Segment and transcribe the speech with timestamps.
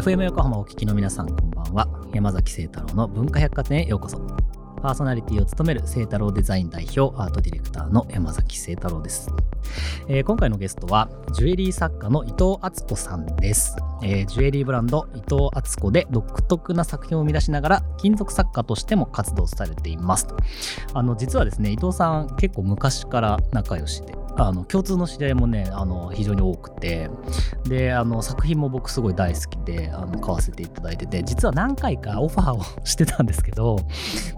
[0.00, 1.86] FM 横浜お聞きの皆さんこんばんは。
[2.14, 4.18] 山崎聖太郎の文化百貨店へようこそ。
[4.80, 9.28] パーソナリティを務める聖太郎デザイン代表アートディレクターの山崎聖太郎です、
[10.08, 20.26] えー今回のゲストはジュエリー作家の伊藤敦子さんです、えージュエリーブランド伊藤敦子で独特な作品を生み出しながら金属作家としても活動されています
[20.94, 24.14] あの実はですね伊藤さん結構昔から仲良しで
[24.46, 27.10] あの共通の知り合いもねあの非常に多くて。
[27.68, 31.22] であの作品も僕すごい大好きであの買わせていただいてて。
[31.22, 33.78] 実は何回かオファーをしてたんですけど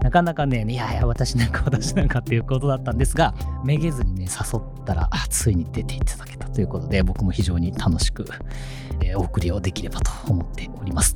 [0.01, 8.25] なかなかねいやいや私なんか私なんかっていうことだったんですがめげずにね誘ったらついに出ていただけたということで僕も非常に楽しく、
[9.01, 11.13] えーお送りをできればと思っております、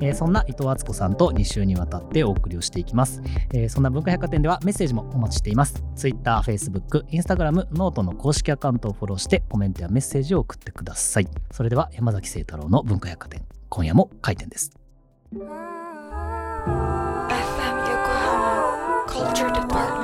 [0.00, 5.82] えーそんな伊藤敦子さんと2週にわたってお送りをしていきます、えーそんな文化百貨店ではメッセージもお待ちしています。
[5.94, 11.28] Twitter、Facebook、Instagram、 note の公式アカウントをフォローしてコメントやメッセージを送ってください。
[11.50, 14.70] それでは山崎聖太郎の文化百貨店今夜も開店です。
[15.32, 15.48] FM 横
[18.20, 19.97] 浜 Culture Department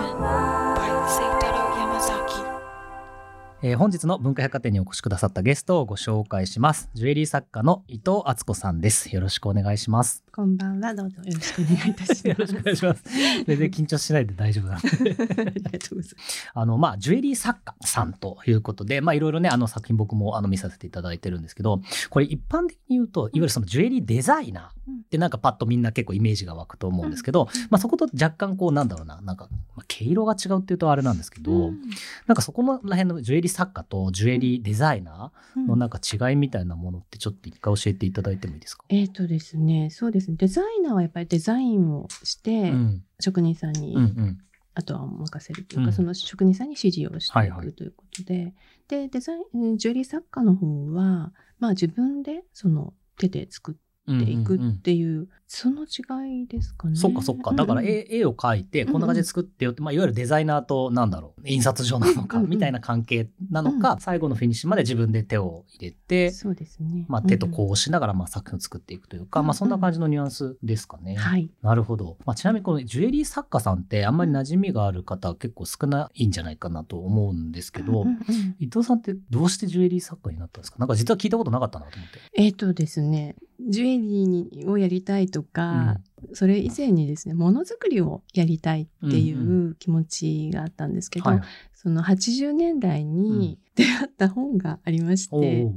[3.66, 6.90] えー本日の文化百貨店にお越しくださったゲストをご紹介します。
[6.92, 9.14] ジュエリー作家の伊藤敦子さんです。
[9.14, 10.22] よろしくお願いします。
[10.30, 12.28] こんばんは、どうぞよろしくお願いいたします。
[12.28, 13.02] よろしくお願いします。
[13.46, 14.88] 全然緊張しないで大丈夫なんで。
[14.90, 16.16] ありがとうございます。
[16.52, 31.80] あのまあジュエリー作家さんということでまあいろいろねあの作品僕もあの見させていただいてるんですけどこれ一般的に言うといわゆるそのジュエリーデザイナーってなんかパッとみんな結構イメージが湧くと思うんですけど、まあそこと若干こうなんだろうななんか、まあ、毛色が違うっていうとあれなんですけど、うん。
[32.26, 40.36] なんかそこのら辺のジュエリー作家とジュエリーデザイナーのなんか違いみたいなものってちょっと一回教えていただいてもいいですか、えっ、とですね、そうですね。
[40.36, 43.04] デザイナーはやっぱりデザインをして、うん。
[43.20, 44.38] 職人さんに、うんうん。
[44.74, 45.92] あとは任せるというか、うん。
[45.92, 48.54] その職人さんに指示をしていはいはいくということで、
[48.88, 53.74] で、デザイン、ジュエリー作家の方は、まあ自分でその手で作っ
[54.06, 56.96] ていくっていう、その違いですかね。
[56.96, 57.52] そっかそっか。
[57.52, 67.06] だからうんうん絵絵を描いて、こんな感じで作ってよって、まあ、いわゆるデザイナーと、なんだろう、印刷所なのか、うんうんみたいな関係なのか、最後のフィニッシュまで自分で手を入れて、そうですね。
[67.08, 71.12] まあ、手とうんこうしながら、まあ、作品を作っていくというか、うんうんまあ、そんな感じのニュアンスですかね。
[71.12, 71.50] うんはい。
[71.62, 72.16] なるほど。
[72.26, 80.78] まあ、ちなみにこのジュエリー作家さんってあんまり馴染みがある方結構少ないんじゃないかなと思うんですけど、うんうんうん伊藤さんってどうしてジュエリー作家になったんですか？
[80.78, 82.18] なんか実は聞いたことなかったなと思って。
[82.34, 85.98] えっ、とですね、ジュエリーにをやりたいとか、
[86.32, 91.40] それ以前にですね、ものづくりをやりたいっていうんう気持ちがあったんですけど、はい。
[91.74, 95.72] その80年代に出会った本がありましおて、ー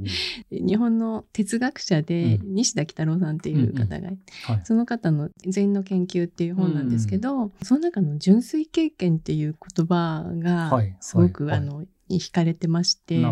[0.50, 4.60] 日本の哲学者でう西田喜太郎さんっていう方がいて、はい。
[4.64, 13.22] その方の「禅の研究」っていう本なんですけど、その中の「純粋経験」っていう言葉がはいすごく、はいあのに惹かれてまして。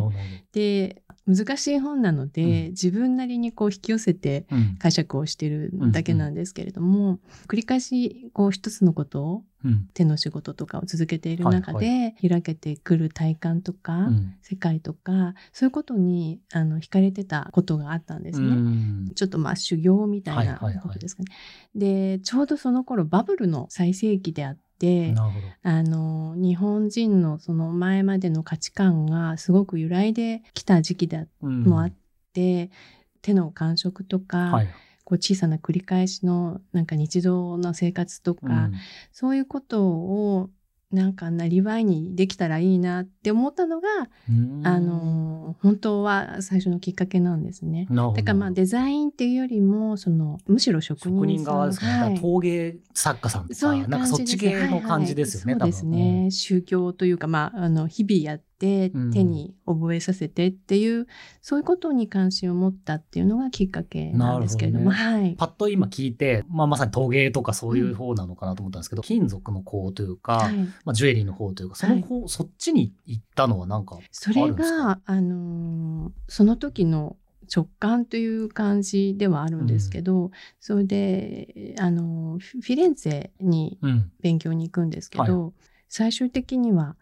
[0.52, 4.76] で難しい本なので、うん自分なりにこう引き寄せてうん。
[4.78, 9.88] 解釈をしてるだけなんですけれども、繰り返しこう一つのことをうん。
[9.94, 18.46] 手の仕事とかを続けている中で、開けてくる体感とか、うん世界とかそういうことにあの惹かれてたことがあったんですね。
[18.46, 21.32] うんちょっとまあ修行みたいなことですかね。
[21.74, 25.46] でちょうどその頃バブルの最盛期であってなるほど。
[25.62, 31.92] あの日本人のその前までの価値観がすごく揺らいできた時期でうんもあっ
[32.32, 32.70] て、
[33.22, 34.68] 手の感触とか、はい。
[35.04, 38.72] こう小さな繰り返しのなんか日常の生活とか、うん
[39.12, 40.50] そういうことを
[40.92, 43.88] なんかなりわいにできたらいいなって思ったのが、
[44.28, 47.86] うんあの本当は最初のきっかけなんですね。
[47.90, 51.92] だからまあデザインっていうよりもそのむしろ職人側ですかね。
[51.92, 55.98] はい陶芸作家さんとか、そういうなんかそっち系の感じですよね、はいはいそうです。
[55.98, 56.30] ね。
[56.30, 58.88] 宗教というか、まあ、あの、日々や手
[59.24, 61.06] に覚えさせてっていう、
[61.42, 65.34] そういうことに関心を持ったっていうのがきっかけなんですけれども、なはい。
[65.36, 70.54] パッと今聞いて、まあ、まさに陶芸とかそういう方なのかなと思ったんですけど、金属の方というか、はい。
[70.84, 74.76] まあ、ジュエリーの方というか、その方、そっちに行ったのはなんかそれあるんですか？
[74.84, 77.16] が、あのーその時の
[77.54, 84.10] 直感という感じではあるんですけど、それで、あのーフィレンツェにうん。
[84.20, 85.52] 勉強に行くんですけど、は
[85.88, 86.96] 最終的には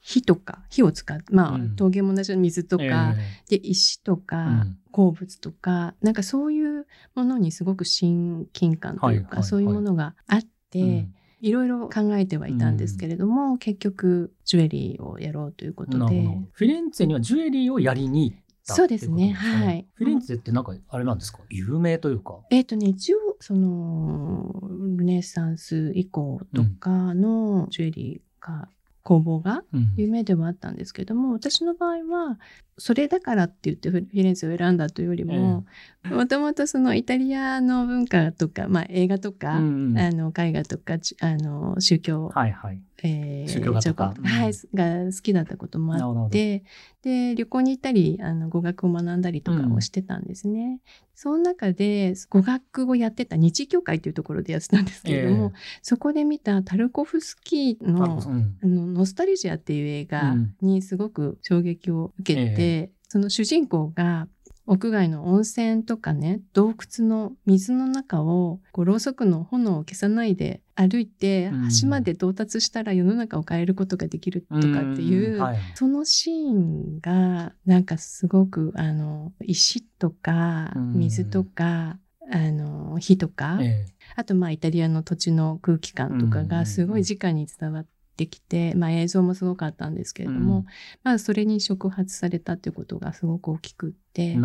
[0.00, 1.76] 火とか火を使ってまあ、うん。
[1.76, 3.14] 陶芸も同じように水とか、
[3.48, 4.76] えで石とか、うん。
[4.92, 9.42] 鉱物とかなんかそういうものにすごく親近感というか、はいはいはい。
[9.44, 11.14] そういうものがあって、えうん。
[11.42, 16.26] いろいろ考えてはいたんですけれども、結局ジュエリーをやろうということで。
[16.52, 18.36] フィレンツェにはジュエリーをやりに行っ
[18.66, 19.86] たそうですねっていことかはい。
[19.94, 21.38] フィレンツェってなんかあれなんですか？
[21.48, 22.40] 有名というか。
[22.50, 24.52] えっ、とね一応その
[24.96, 28.68] ルネサンス以降とかのジュエリーが
[29.02, 29.94] 工房がうん。
[29.96, 32.38] 有名ではあったんですけども私の場合は
[32.80, 35.66] それだからって言ってフィレンツェを選んだというよりも、
[36.04, 39.98] もともとそのイタリアの文化とか、まあ、映画とか、うんうん。
[39.98, 42.80] あの絵画とかちあの宗教、はいはい。
[43.02, 44.14] えー宗教画とか。
[44.22, 46.64] はい、が好きだったこともあって
[47.02, 50.80] で旅行に行ったりあの語学を学んだりとかをしてたんですね。
[51.14, 58.56] その中で語学をやってた日教会というところでやってたんですけれども、そこで見たタルコフスキーのうん。
[58.62, 62.69] あのノスタルジアっていう映画にすごく衝撃を受けて、
[63.08, 64.28] その主人公が
[64.66, 71.68] 屋外の温泉とかね洞窟の水の中をこうろうそくの炎を消さないで歩いてうん。
[71.82, 74.60] 橋まで到達したら世の中を変えることができるとかっ
[74.94, 75.58] ていう、んはい。
[75.74, 80.94] そのシーンがなんかすごくあの石とかうん。
[80.94, 81.98] 水とか、
[82.32, 87.90] あの火とか、えあとまあイタリアの土地の空気感とかがすごい直に伝わって
[88.26, 90.64] きて、まあ映像もすごかったんですけれども、うん。
[91.02, 94.36] まあそれに触発されたっていうことがすごく大きくって。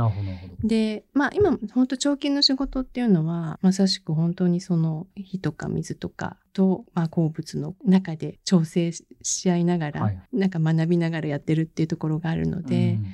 [0.64, 10.20] でまあ今本当長期の仕事っていうのはまさしく本当にその火とか水とかと、まあ、鉱物の中で調整し合いながら、はい。
[10.34, 13.06] なんか学びながらやってるっていうところがあるので、うん。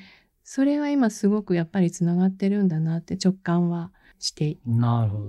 [0.44, 3.92] それは今すごくやっぱりつながってるんだなって直感は
[4.22, 4.46] して。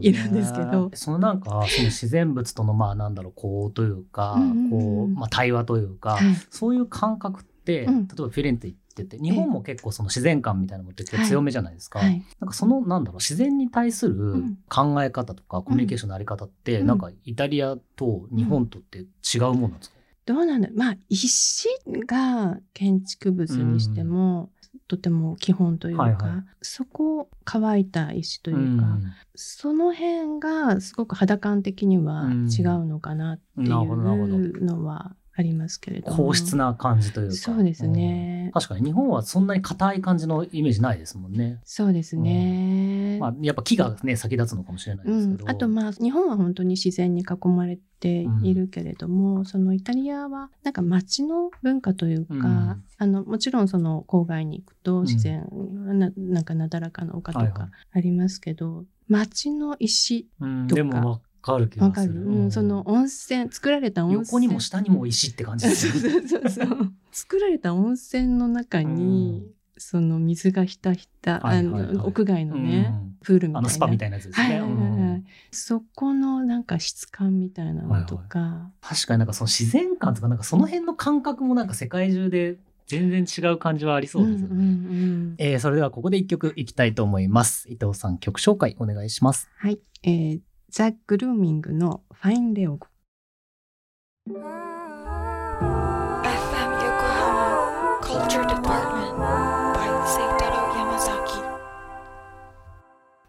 [0.00, 0.90] いるんですけど。
[0.94, 4.70] そのなんか、その自然物との、まあなんだろう、こうというか、うんうんうん。
[4.70, 6.34] こう、まあ対話というか、はい。
[6.50, 8.06] そういう感覚って、うん。
[8.06, 12.00] 例えばフィレンツェ行ってて、日本も結構その自然観みたいなのって結構強めじゃないですか。
[12.00, 12.22] はい。
[12.38, 14.58] なんかその、なんだろう、自然に対するん。
[14.68, 16.86] 考え方とか、コミュニケーションのあり方って、うん。
[16.86, 19.96] なんかイタリアと日本とって違うものなんですか、
[20.26, 21.68] どうなんだまあ石
[22.06, 24.50] が建築物にしても、
[24.88, 26.30] とても基本というか、はいはい
[26.64, 29.02] そこ乾いた石というか、ん
[29.34, 36.28] その辺がすごく肌感的には違うのかなっていうのはありますけれども。
[36.28, 37.34] 硬質な感じというか。
[37.34, 41.60] そうですねうん確かに日本はそんなに硬い感じのイメージないですもんね。
[41.64, 42.81] そうですね。
[43.22, 45.44] まあ、やっぱ木がね、先立つのかもしれないですけど。
[45.44, 52.84] うん、あとまあ日本は本当に自然に囲まれているけれども、そのイタリアはなんか街の文化というか、うん。
[52.98, 55.46] あのもちろんその郊外に行くとん自然、
[55.86, 60.82] ななんかなだらかな丘とはいはいかありますけど、街の石うん、とか。
[60.82, 62.24] でもわかる気がわかる、する。
[62.24, 64.26] うん、その温泉作られた温泉。
[64.26, 66.28] 横にも下にも石って感じですね。
[66.28, 69.46] そうそうそう 作られた温泉の中に、
[69.76, 71.90] その水がひたひた、はいはいはい。
[71.90, 74.46] あの屋外のね、うんプールみたいなあのスパみたいなやつですね。
[74.46, 75.02] はいはいはいはいうん
[75.50, 84.54] そこのなんか質感みたいなのとか、確かになんかその自然感とか、なんかその辺の感覚もなんか世界中で全然違う感じはありそうですよね。
[84.54, 87.68] んんうんえーそれではここで一曲いきたいと思います。
[87.70, 89.48] 伊藤さん曲紹介お願いします。
[89.56, 90.40] はい、えー、
[90.70, 92.78] ザ・グルーミングのファインレオ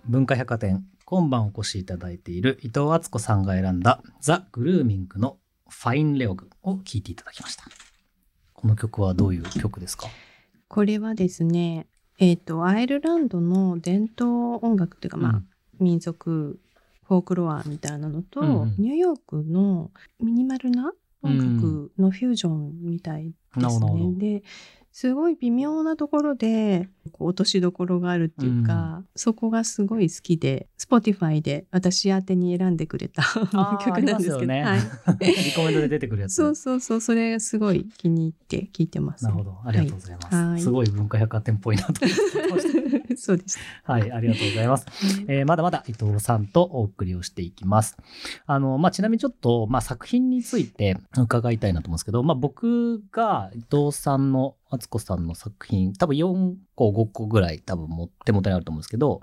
[0.05, 5.37] 文化百貨店今晩お越しいただいている伊藤敦子さんが選んだザ・グルーミングの
[5.69, 7.63] ファインレオグを聴いていただきました。
[8.53, 10.07] この曲はどういう曲ですか？
[10.67, 11.87] これはですね
[12.19, 15.47] えっ、とアイルランドの伝統音楽っていうかまあ、うん。
[15.79, 16.59] 民族
[17.05, 18.75] フォークロアみたいなのと、うんうん。
[18.77, 19.91] ニューヨークの
[20.21, 23.85] ミニマルな音楽のフュージョンみたいですね。
[23.89, 24.19] ど。
[24.19, 24.43] で
[24.91, 33.23] すごい微妙なところでこう落としどころがあるっていうか、そこがすごい好きで Spotify で私宛てに選んでくれた
[33.83, 34.79] 曲なんですけど、ありはい、
[35.21, 36.35] リコメントで出てくるやつ。
[36.35, 39.57] そうそうそうそれがすごい気に入って聞いてます、なるほど。
[39.63, 40.35] ありがとうございます。
[40.35, 41.93] はいすごい文化百貨店っぽいなと。
[43.15, 44.85] そうです、はい、ありがとうございます。
[45.27, 47.97] えーまだまだ伊藤さんとお送りをしていきます。
[48.45, 59.21] あの、まあ、ちなみにちょっと、まあ、作品について伺いたいなと思うんですけど、まあ、僕が伊藤さんの、敦子さんの作品、多分4個、5個ぐらい多分も手元にあると思うんですけど、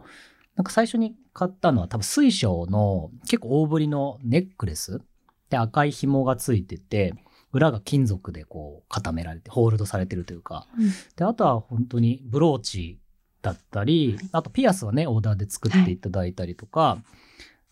[0.56, 5.00] なんか最初に買ったのは多分水晶の結構大ぶりのネックレス
[5.48, 7.14] で赤い紐がついてて、
[7.52, 10.90] 裏が金属でこう固められて、ホールドされてるというか、うん。
[11.16, 13.00] で、あとは本当にブローチ
[13.42, 16.98] だったり、あとピアスはね、オーダーで作っていただいたりとか、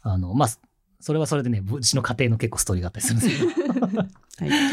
[0.02, 0.48] あの、まあ、
[1.00, 4.08] それはそれでね、うちの家庭の結構ストーリーがあったりするんですけど、 はい。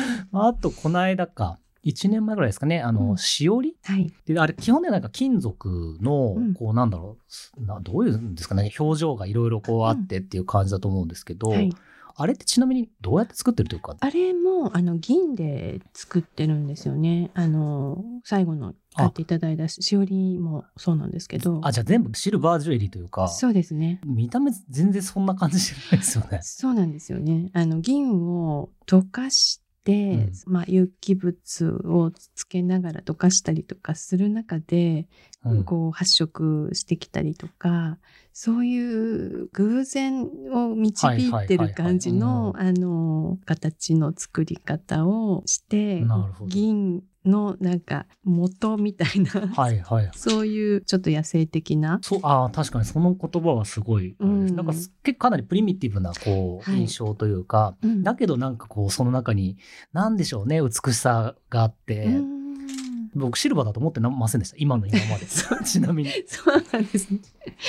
[0.32, 3.78] まああと、この間か、1年前ぐらいですかね、あの、うんしおり？
[3.84, 7.18] はいで、あれ、基本でなんか金属のうん、こう、なんだろ
[7.58, 11.72] う、などういうんですかね、表情がいろいろこうあってっていう感じだと思うんですけど、はい
[12.18, 17.30] あれってちなみにどうやって作ってるというか、あれもあの銀で作ってるんですよね。
[17.34, 21.60] あの最後の買っていただいたしおりもそうなんですけど。
[21.62, 24.00] あ、じゃあ全部シルバージュエリーというか、そうですね。
[24.06, 26.40] 見た目全然そんな感じじゃないですよね。
[26.42, 27.50] そうなんですよね。
[27.54, 35.08] あの銀を溶かしで、まあ、有機物をつけながら溶かしたりとかする中で、
[35.46, 35.64] うん。
[35.64, 38.00] こう発色してきたりとか
[38.34, 46.04] そういう偶然を導いてる感じのはあの形の作り方をして
[46.48, 50.12] 銀のなんか元みたいな、はいはい。
[50.16, 52.00] そういうちょっと野生的な。
[52.02, 54.56] そうあー確かにその言葉はすごいうん。
[54.56, 56.82] なんかす結構かなりプリミティブなこうはい。
[56.82, 58.04] 印象というか、うん。
[58.04, 59.58] だけどなんかこうその中に
[59.94, 62.35] 何でしょうね美しさがあって、うん
[63.16, 64.56] 僕シルバーだと思ってませんでした。
[64.60, 65.26] 今の今まで。
[65.66, 66.10] ちなみに。
[66.28, 67.20] そうなんですね。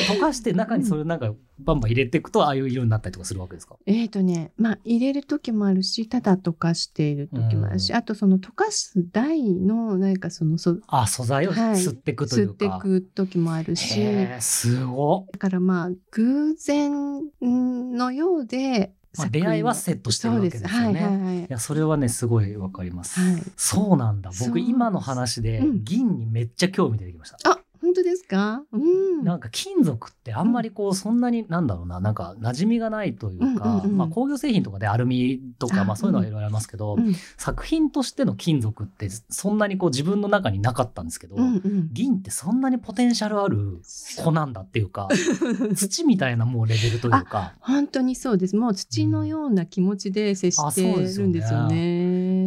[0.08, 3.76] 溶かして中にそれなんかバンバン入れていくとああいう色になったりとかするわけですか？
[3.86, 7.96] えーとね、まあ入れる時もあるし、ただ溶かしている時もあるし、うん。
[7.98, 11.74] あとその溶かす台のなんかそのそあ素材をはい。
[11.76, 14.00] 吸っていくとい吸ってうか、く時もあるし、
[14.40, 15.26] すごっ。
[15.32, 20.74] だからまあ偶然のようで、まあ作品出会いはセットしてるわけですよね。
[20.74, 21.40] はいはいはい。
[21.44, 21.46] い。
[21.48, 23.42] やそれはねすごいわかります、はい。
[23.56, 24.30] そうなんだ。
[24.40, 25.84] 僕今の話でうん。
[25.84, 27.62] 銀にめっちゃ興味出てきました、あ、本
[27.96, 28.62] 当ですか？
[28.72, 29.24] うん。
[29.24, 32.00] なんか金属ってあんまりこうそんなになんだろうな。
[32.00, 37.14] なんか馴染みがないというか、うんうんうんまあ、工業製品とかでアルミとかあまあそういうのはいろいろありますけど、うん。
[37.36, 41.88] 作品としての金属ってそんなにこう自分の中になかったんですけど、うんうん。
[41.92, 43.80] 銀ってそんなにポテンシャルある
[44.22, 45.08] 子なんだっていうか
[45.74, 47.54] 土みたいなもうレベルというか。
[47.60, 48.56] 本当にそうです。
[48.56, 51.30] もう土のような気持ちで接あしてそうですよね。
[51.30, 51.32] るん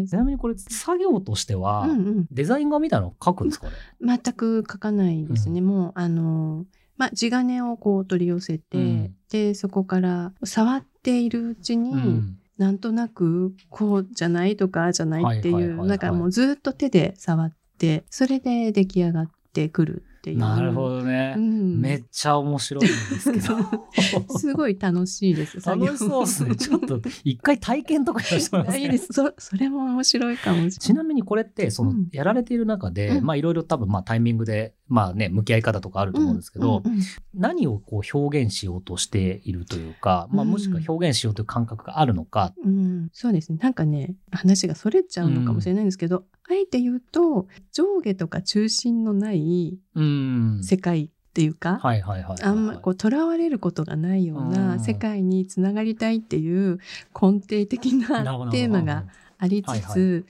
[0.08, 2.26] ちなみにこれ作業としては、うんうん。
[2.32, 5.60] デザイン画みたいなの書くんですかね、全く書かないですね。
[5.60, 6.66] うもうあの
[6.98, 9.16] まあ地金をこう取り寄せて、うん。
[9.32, 12.36] でそこから触っているうちに、うん。
[12.58, 15.88] なんとなくこうじゃないとかじゃないっていう、はいはいはいはい。
[15.88, 20.38] なんかもうずっと手で触ってそれで出来上がってくるっていう。
[20.40, 21.49] なるほどね、うん、
[21.90, 23.58] めっちゃ面白いんですけど
[24.38, 25.60] すごい楽しいです。
[25.62, 26.56] 楽しそうですね。
[26.56, 28.82] ちょっと一回体験とかやらせてもらい。
[28.82, 29.08] いいです。
[29.12, 30.72] そそれも面白いかもしれない。
[30.72, 37.04] ちなみにこれってそのうんやられている中で、うんまあいろいろ多分まあタイミングでまあね向き合い方とかあると思うんですけど、うんうんうん
[37.34, 54.52] 何をこう表現しようとしているというか、まあうんもしくは表現しようという感覚があるのか、うん、そうですねなんかね話がそれちゃうのかもしれないんですけど、あえて言うと上下とか中心のないうん、世界っていうか、はいはいはいはい、あんまこう囚われることがないよううん。
[54.52, 56.80] な世界につながりたいっていう
[57.14, 59.06] 根底的な テーマが
[59.38, 60.26] ありつつ、はいはい。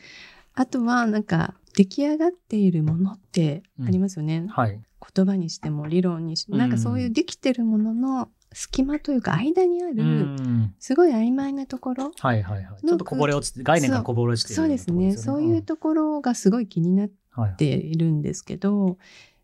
[0.56, 4.82] あとはなんか出来上がっているものってありますよね、はい、
[5.16, 10.76] 言葉にしても理論にしてなんかそういうできてるものの隙間というか間にある、うん。
[10.80, 12.82] すごい曖昧なところはいはいはい。
[12.86, 15.16] ちょっとこぼれ落ちて概念がこぼれ落ちてるそうですね。
[15.16, 18.98] そういうところがすごい気になっうんはいているんですけど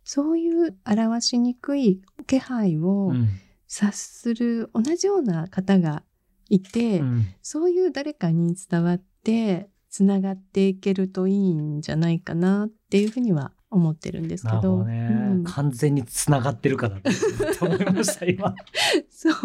[0.06, 3.28] そういう表しにくい気配をうん。
[3.68, 6.04] 察する同じような方が
[6.50, 7.26] いて、うん。
[7.42, 14.56] そういう誰かに伝わってつながっていけるといいんじゃないかなっていうふうには思ってるんですけど。
[14.56, 15.44] ほどね、うん。
[15.44, 18.54] 完全につながってるからだと思いました今。
[19.10, 19.36] そう。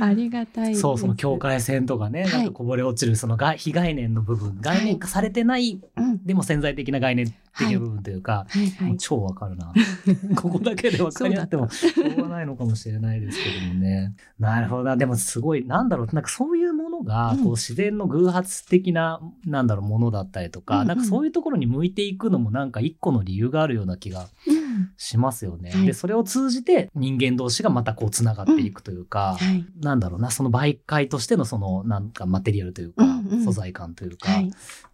[0.00, 2.32] ありがたいそうその境界線とかね、はい。
[2.32, 6.24] なんかこぼれ落ちるそのが非概念の部分概念化されてない、うん。
[6.24, 8.70] でも潜在的な概念的な部分というか、はい。
[8.70, 8.88] はい。
[8.88, 9.72] もう超わかるな。
[10.36, 14.14] ここだけで分かり合ってもしょうがないのかもしれないですけどもね。
[14.38, 14.96] なるほどな。
[14.96, 16.08] でもすごいなんだろう。
[16.12, 17.44] なんかそういうものがうん。
[17.44, 20.88] こう自然の偶発的な、なんだろうものだったりとか、うんうん。
[20.88, 24.90] なんかそういうところに向いていくのもなんか一個の理由があるような気がうん。
[24.96, 25.70] しますよね。
[25.70, 25.86] はい。
[25.86, 29.64] でそれを通じて人間同士がまたこうつながっていくというか、はい。
[29.80, 33.44] なんだろうなその媒介としてのそのなんかマテリアルというか、うんうん。
[33.44, 34.48] 素材感というか、はい。
[34.48, 34.50] っ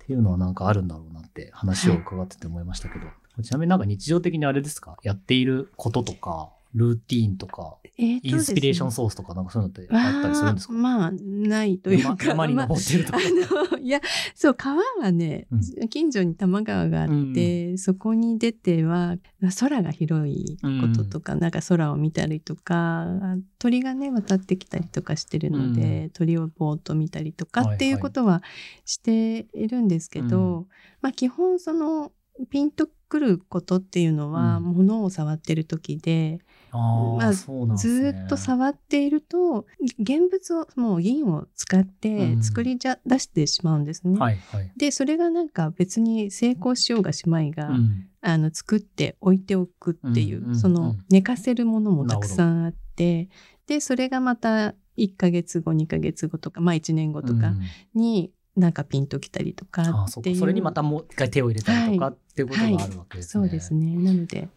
[0.07, 3.07] ていうのはなんかあるんだろうなって話を伺ってて思いましたけど、
[3.43, 4.97] ちなみになんか日常的にあれですか？
[5.03, 10.73] やっていることとかルーティーンとかえーとインスピレーションソースとかなんかそういうのってあったりするんですか？
[10.73, 12.17] まあないというか。
[12.25, 13.19] 山山にまあ登ってるとか、
[13.73, 14.01] あのいや
[14.35, 19.17] そう川はね、う近所に多摩川があって、そこに出ては
[19.59, 23.07] 空が広いこととか、なんか空を見たりとか
[23.59, 28.43] 鳥がね渡ってきたりとかしてるので、鳥をぼーっと見たりとかっていうことは
[28.85, 30.67] しているんですけど、う
[31.03, 32.13] まあ基本その
[32.49, 34.65] ピンとくることっていうのは、うん。
[34.65, 36.39] 物を触ってる時で、
[36.79, 37.37] まあね。
[37.77, 39.67] ずーっと触っていると
[39.99, 42.43] 現物をもう銀を使ってうん。
[42.43, 44.19] 作りじゃ出してしまうんですね。
[44.19, 48.07] はいはい、でそれがなんか別に成功しようがしまいが、うん。
[48.23, 53.31] あの作って置いておくっていう、うんうんうんその寝かせるものもたくさんあって
[53.67, 57.61] でそれがまた1ヶ月後2ヶ月後とかまあ1年後とかうん。
[57.95, 59.85] になんかピンときたりとかっ
[60.23, 60.41] ていう、か。
[60.41, 63.43] それにまたもう一回手を入れたりとかっていうことがあるわけですね。
[63.45, 63.97] そうですね。
[63.97, 64.49] なので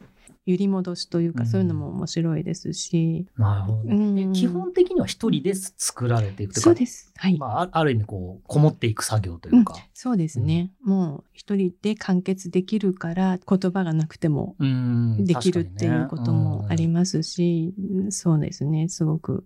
[0.45, 7.11] 揺り戻しというか、うんそういうのも面白いですし、なるほどね、基本的には一人で作られていくというかそうです。
[7.15, 7.37] はい。
[7.37, 10.71] まあ、あある意味こうこもっていく作業というか、そうですね。
[10.83, 18.89] もう一人で完結できるから言葉がなくてもうんできるっていうこともありますし、うんそうですね。
[18.89, 19.45] すごく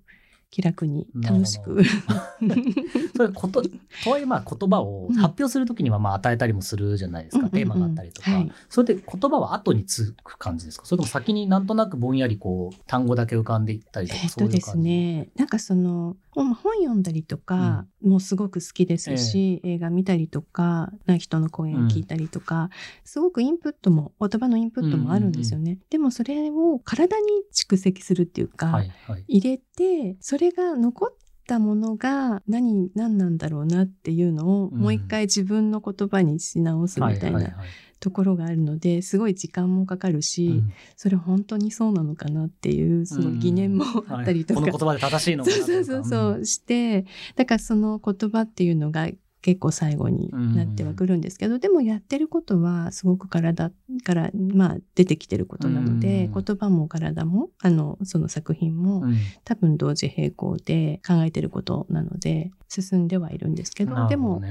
[0.50, 1.84] 気楽に楽しく。
[3.16, 3.62] それこと
[4.04, 7.52] とはいえまあ言葉を発表するときにはまあ与えたりもするじゃないですか、うんうんうん。
[7.52, 8.52] テーマがあったりとか、はい。
[8.70, 10.86] それで言葉は後につく感じですか？
[10.86, 14.80] それとも先になんとなくぼんやりこう単語だけ浮かんでいったりとか、そういう感じ？
[14.82, 22.70] ね、なんかその本本読んだりとかもすごく好きですし、映画見たりとか、な人の講演聞いたりとか、
[23.04, 25.80] すごくインプットも言葉のインプットもあるんですよね。
[25.90, 29.26] でもそれを体に蓄積するっていうか、はいはい。
[29.28, 31.16] 入れてそれが残っ
[31.48, 37.56] たものが何何なんだろうなっていうのをうんもう一回自分の言葉にし直すみたいな
[38.00, 40.74] ところがあるのですごい時間もかかるし、うん。
[40.96, 44.72] それ本当にそうなのかなっていうその疑念もあったりとか、はい。
[44.72, 49.08] この言葉で正しいのかなそうそうそうそうしてだからその言葉っていうのが
[49.48, 53.72] 結構最後になってはくるんですけど、でもやってることはすごく体
[54.04, 56.44] から、まあ、出てきてることなので、うん。
[56.44, 59.16] 言葉も体もあのその作品も、うん。
[59.46, 64.42] 多分同時並行で考えてることなので進んではいるんですけどでも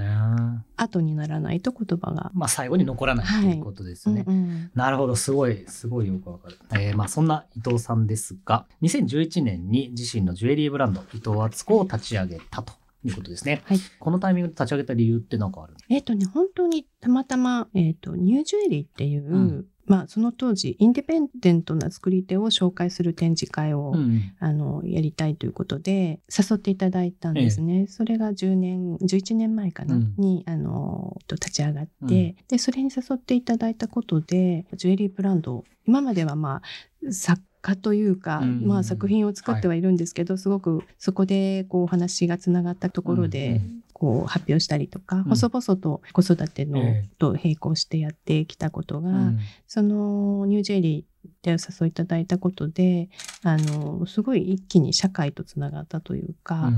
[0.77, 2.31] 後にならないと言葉が。
[2.33, 3.61] まあ最後に残らないとい。
[3.61, 4.71] うことですね、うんうん。
[4.75, 6.59] なるほど、すごい、すごいよくわかる。
[6.73, 12.73] えーまあそんな伊藤さんですが、2011年に自身のジュエリーブランド、伊藤敦子を立ち上げたと
[13.09, 13.63] いうことですね。
[13.65, 13.79] はい。
[13.99, 19.67] このタイミングで立ち上げた理由って何かあるえっ、とね本当にたまたま、えっとニュージュエリーっていう、うん。
[19.87, 27.87] まあ、その当時インディペンデントな作り手を紹介する展示会を、か、ん、あのやりたいということで誘っていただいたんですね。
[27.87, 30.15] それが10年11年前かな、うん。
[30.19, 32.09] にあのと立ち上がって、うん。
[32.49, 36.63] でそれに誘っていただいたことでジュエリーブランド今まではま
[37.09, 45.25] あ作家というか、うんまあ、作品を作ってはいるんですけど、すごくそこでこうお話がつながったところで、うんこう発表したりとか、ん。
[45.25, 47.09] 細々と子育ての、ええ。
[47.19, 49.39] と並行してやってきたことが、うん。
[49.67, 53.09] そのニュージェリーでお誘いいただいたことで
[53.43, 56.71] あのすごい一気に社会とつながったというか、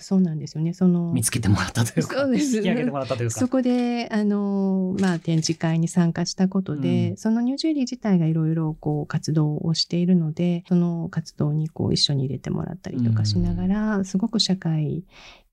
[0.00, 0.74] そうなんですよね。
[0.74, 3.38] その見つけてもらったというか、そうです引き上げてもらったというか。
[3.38, 7.16] そこであの、まあ、展示会に参加したことで、うん。
[7.16, 15.04] そのニュージェリー自体がいろいろこう活動をしているのでその活動にこう一緒に入れてもらったりとかしながら、すごく社会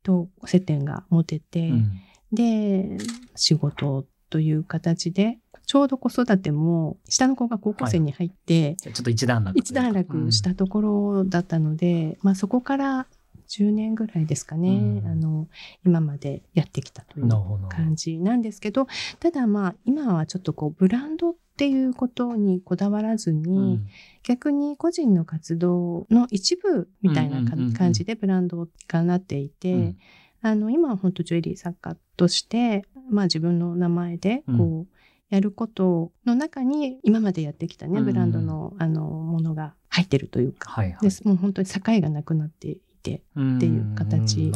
[0.04, 1.92] と接点が持てて、うん。
[2.34, 2.98] で
[3.36, 5.40] 仕事という形で
[5.72, 9.58] ちょうど子育ても下の子が高校生に入って、ちょっと一段落。
[9.58, 13.08] 一段落したところだったので、まあ、そこから
[13.48, 15.08] 10年ぐらいですかね、うん。
[15.08, 15.48] あの
[15.86, 17.30] 今までやってきたという
[17.70, 18.88] 感じなんですけど
[19.22, 23.88] ただまあ今はちょっとこうブランドっていうことにこだわらずに、うん。
[24.24, 29.98] 逆に個人の活動の一部みたいな感じでブランドがなっていて、うん。
[30.42, 35.01] あの今は本当ジュエリー作家として、まあ、自分の名前でこう、
[35.32, 41.02] やることの中に今までやってきたね、うんブランドのあのものが入ってるというか、はいはい。
[41.02, 43.22] ですもう本当に境がなくなっていてっ
[43.60, 44.52] ていう形。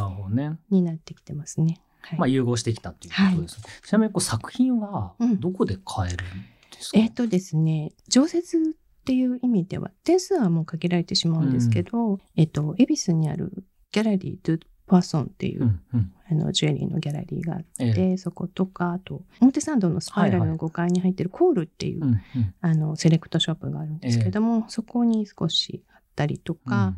[0.69, 1.79] になってきてますね。
[2.01, 3.61] はいまあ融合してきたっていうことです。
[3.87, 6.29] ちなみにこう作品はうんどこで買えるん
[6.71, 8.61] ですか、えっ、とですね常設っ
[9.05, 16.13] ていう意味では点数はもう限られてしまうんですけど、えっ、と恵比寿にあるギャラリー・ドゥ・パーソンっていう、うんうん。
[16.29, 18.17] あのジュエリーのギャラリーがあって、ええ。
[18.17, 22.53] そことかあと表参道のスパイラルの5階に入ってるコールっていう、うんうん。
[22.61, 26.95] あのセレクトショップがあるんですけども、そこに少しあったりとか、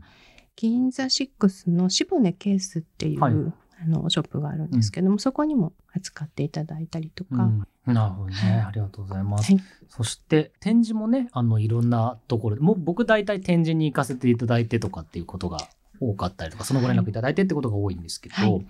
[0.55, 3.33] 銀座6のシボネケースっていう、はい。
[3.79, 7.93] あのショップがあるんですけども、そこにも扱っていただいたりとか、うん。
[7.93, 8.51] なるほどね、はい。
[8.61, 9.53] ありがとうございます。
[9.53, 9.61] はい。
[9.87, 15.59] そして展示もねあのいろんなところでもう僕大体展示に行かせていただいてとかっていうことが
[15.99, 17.13] 多かったりとかそのご連絡い。
[17.13, 18.65] ただいてってことが多いんですけど、はい。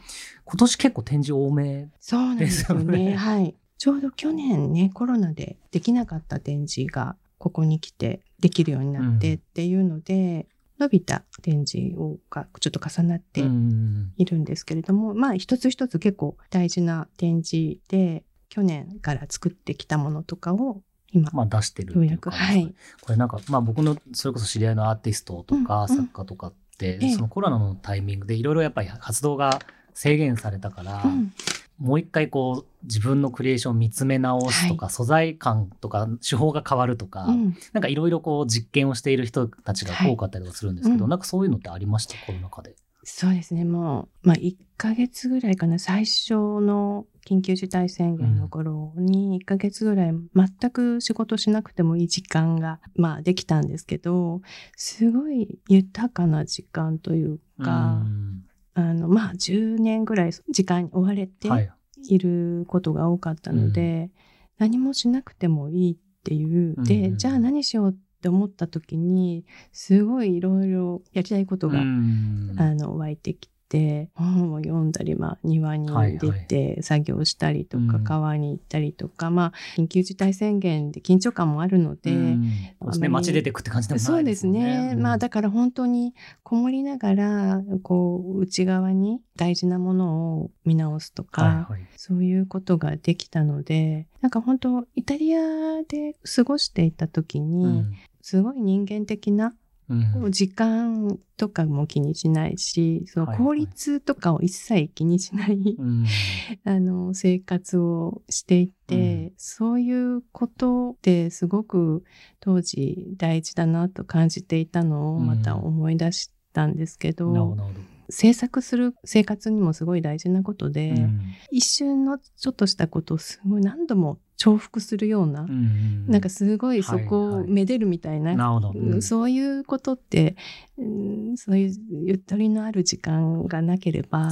[0.45, 2.35] 今年結構展示多めですよね。
[2.37, 3.15] ですよね。
[3.15, 3.55] はい。
[3.77, 10.47] ちょうど去年ねコロナでできなかった展示がここに来てできるようになってっていうので、
[10.79, 14.13] 伸びた展示をがちょっと重なってうん。
[14.17, 22.37] いるんですけれども、まあ一つ一つ結構大事な展示で去年から作ってきたものとかを今、まあ出してるっていうかね。
[22.37, 22.75] はい。
[23.01, 26.05] これなんかまあ僕のそれこそ知り合いのアーティストとかうんうん。
[26.05, 29.59] 作家とかっそのコロナのタイミングでいろいろやっぱり活動が
[29.93, 31.33] 制限されたから、うん。
[31.79, 37.57] もう一回こう自分のクリエーションを見つめ直すとか、素材感とか手法が変わるとか、うん。
[37.71, 41.09] なんかいろいろこう実験をしている人たちが多かったりとかするんですけど、はいうん。
[41.09, 42.15] なんかそういうのってありました？
[42.25, 42.75] コロナ禍で。
[43.09, 43.63] そうですね。
[43.63, 45.79] もう、まあ、1ヶ月ぐらいかな。
[45.79, 54.41] 最初の緊急事態宣言の頃に、1ヶ月ぐらい全く仕事しなくてもいい時間が、まあ、できたんですけど、
[54.75, 58.43] すごい豊かな時間というか、うん
[58.73, 61.71] あの、まあ、10年ぐらい時間に追われてはい。
[62.09, 64.11] いることが多かったので、
[64.57, 66.75] 何もしなくてもいいっていう。
[66.77, 72.55] うんで、うんじゃあ何しようって思った時に、すごいいろいろやりたいことが、うん。
[72.57, 78.03] あの湧いてきて本を読んだり、まあ、庭に出て作業したりとか、うん。
[78.03, 82.51] 川に行ったりとか、まあ、緊急事態宣言で緊張感もあるので、うん。
[82.81, 83.09] そうですね。
[83.09, 84.95] 街出てくって感じでもないそうですね。
[84.95, 86.13] まあだから本当に
[86.43, 91.87] こもりながらこう内側に大事なものを見直すとか、はいはい。
[91.97, 95.39] そういうことができたのでなんか本当イタリア
[95.87, 97.93] で過ごしていた時に、うん
[98.27, 99.55] すごい人間的な
[99.89, 100.31] うん。
[100.33, 103.45] 時間とかも気にしないし、そのはいはい。
[103.45, 106.05] 効率とかを一切気にしない、うん。
[106.65, 109.33] あの生活をしていて、うん。
[109.37, 112.03] そういうことってすごく
[112.41, 121.21] 当時大事だなと感じていたのをまた思い出したんですけど、なるほどなるほ制作する生活にもすごい大事なことで、どうん。
[121.51, 127.43] 一瞬のちょっとしたことをすごい何度も重複するような、うんなんかすごいそこはいはい。
[127.45, 128.71] をめでるみたいななるほど。
[128.75, 129.01] うん。
[129.01, 130.35] そういうことって、
[130.77, 130.85] う
[131.33, 131.73] んそういう
[132.05, 134.29] ゆったりのある時間がなければ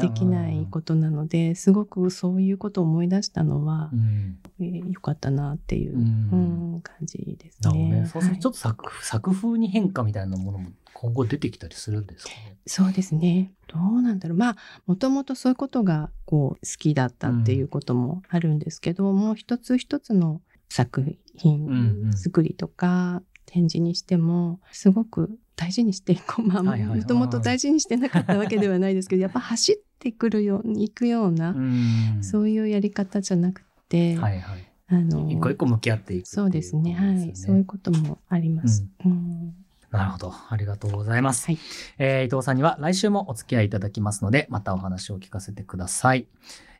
[0.00, 4.38] できないことなので、すごくそういうことを思い出したのはう、ん。
[4.60, 6.02] えーよかったなっていう、うん。
[6.74, 8.00] うん感じですね。
[8.02, 8.06] ね。
[8.06, 8.40] そうするはい。
[8.40, 12.56] とちょっと作作風に変化みたいなものも今後出てきたりするんですかね？
[12.66, 13.52] そうですね。
[13.68, 14.38] どうなんだろう。
[14.38, 14.56] まあ、
[14.86, 26.46] もともとそういうことがこう好きだったっていうこともあるんですけど、もう一つ一つの作うんう品ん作りとか展示にしても、すごく大事にしてい こう。
[26.46, 36.94] まあ、もともと大事にしてなかったわけではないですけど、やっぱ走ってくるように行くような、うんそういうやり方じゃなくて、はいはいあの、一個一個向き合っていくそうですね。
[36.94, 37.36] はい。
[37.36, 38.86] そういうこともあります。
[39.04, 39.54] うん
[39.90, 40.32] なるほど。
[40.50, 41.46] ありがとうございます。
[41.46, 41.58] はい
[41.98, 46.26] えー伊藤さんには来週もお付き合いいただきますので、またお話を聞かせてください。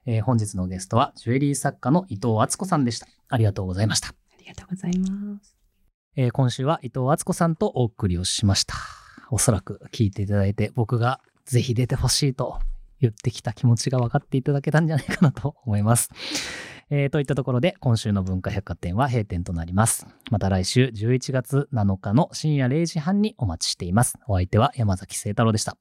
[0.06, 3.06] えー本日のゲストは、ジュエリー作家の伊藤敦子さんでした。
[3.28, 4.08] ありがとうございました。
[4.08, 5.56] ありがとうございます。
[6.16, 8.74] えー今週は伊藤敦子さんとお送りをしました。
[9.30, 12.58] おそらく聞いていただいて、僕がぜひ出てほしいと
[13.00, 16.10] 言ってきた気持ちが分かっていただけたんじゃないかなと思います。
[16.88, 20.06] えーといったところで、今週の文化百貨店は閉店となります。
[20.30, 24.14] また来週11月7日の深夜0時半にお待ちしています。
[24.28, 25.76] お相手は山崎聖太郎でした。